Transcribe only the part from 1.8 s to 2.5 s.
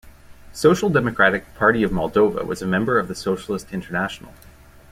of Moldova